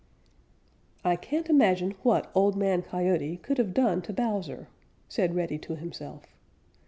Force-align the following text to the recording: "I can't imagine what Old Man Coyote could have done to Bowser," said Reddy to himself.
"I 1.05 1.15
can't 1.15 1.47
imagine 1.47 1.91
what 2.01 2.31
Old 2.33 2.55
Man 2.57 2.81
Coyote 2.81 3.37
could 3.37 3.59
have 3.59 3.71
done 3.71 4.01
to 4.01 4.11
Bowser," 4.13 4.67
said 5.07 5.35
Reddy 5.35 5.59
to 5.59 5.75
himself. 5.75 6.23